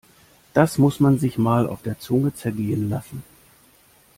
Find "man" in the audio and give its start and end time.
0.99-1.19